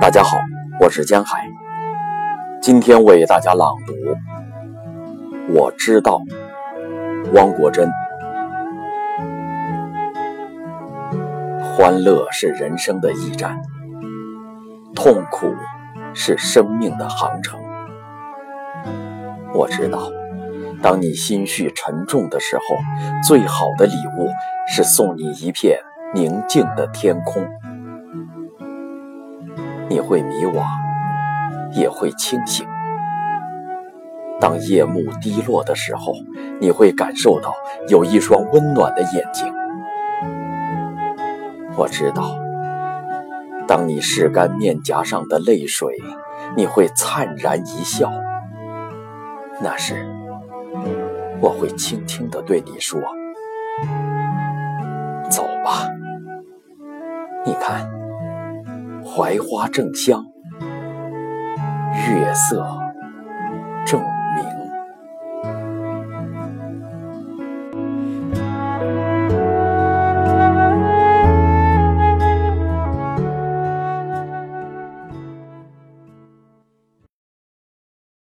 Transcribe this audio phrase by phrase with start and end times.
[0.00, 0.38] 大家好，
[0.80, 1.46] 我是江海，
[2.62, 3.92] 今天为大家朗读。
[5.52, 6.18] 我知道，
[7.34, 7.86] 汪国真。
[11.62, 13.60] 欢乐是人生的驿站，
[14.94, 15.54] 痛苦
[16.14, 17.60] 是生命的航程。
[19.52, 19.98] 我知道，
[20.82, 22.62] 当你心绪沉重的时候，
[23.28, 24.30] 最好的礼物
[24.66, 25.78] 是送你一片
[26.14, 27.46] 宁静的天空。
[29.90, 30.64] 你会迷惘，
[31.72, 32.64] 也会清醒。
[34.40, 36.14] 当夜幕低落的时候，
[36.60, 37.52] 你会感受到
[37.88, 39.52] 有一双温暖的眼睛。
[41.76, 42.36] 我知道，
[43.66, 46.00] 当你拭干面颊上的泪水，
[46.56, 48.12] 你会灿然一笑。
[49.60, 50.06] 那时，
[51.40, 53.00] 我会轻轻地对你说
[55.28, 55.88] ：“走吧。”
[57.44, 57.99] 你看。
[59.16, 60.24] 槐花正香，
[60.60, 62.64] 月色
[63.84, 64.19] 正。